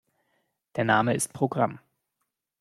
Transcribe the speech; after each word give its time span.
Der 0.77 0.83
Name 0.83 1.13
ist 1.13 1.31
Programm. 1.31 1.77